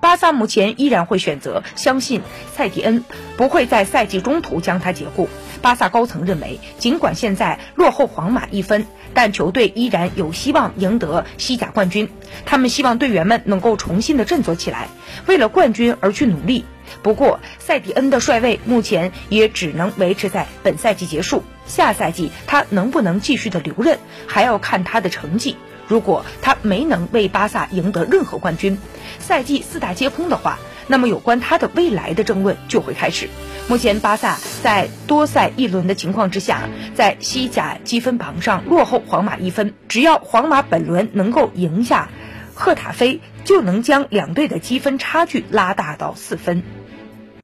[0.00, 2.22] 巴萨目前依然会选择相信
[2.54, 3.04] 塞蒂恩
[3.36, 5.28] 不会在赛季中途将他解雇。
[5.62, 12.10] 巴萨高层认为，尽管现在落后皇马一分，但球队依然有希望赢得西甲冠军。
[12.44, 14.88] 他们希望队员们能够重新的振作起来，
[15.26, 16.64] 为了冠军而去努力。
[17.02, 25.56] 不过，塞蒂恩的帅位目前也只能维持在本赛季结束，下赛季他能不能继续的留任，还要看他的成绩。
[25.88, 28.78] 如果他没能为巴萨赢得任何冠军，
[29.18, 33.28] 赛季四大皆空的话，那么有关他的未来的争论就会开始。
[33.68, 39.74] 目前，巴萨在多赛一轮的情况之下，在西甲积分榜上落后皇马一分。
[39.88, 42.10] 只要皇马本轮能够赢下
[42.54, 46.62] 赫塔菲，就能将两队的积分差距拉大到四分。